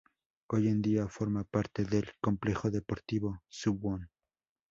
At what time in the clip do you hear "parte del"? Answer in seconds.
1.43-2.09